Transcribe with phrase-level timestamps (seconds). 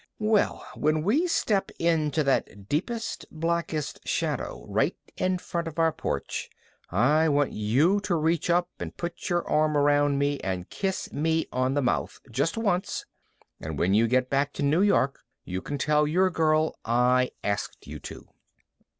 [0.17, 6.49] "Well, when we step into that deepest, blackest shadow, right in front of our porch,
[6.89, 11.45] I want you to reach up, and put your arm around me and kiss me
[11.53, 13.05] on the mouth, just once.
[13.59, 17.85] And when you get back to New York you can tell your girl I asked
[17.85, 18.27] you to."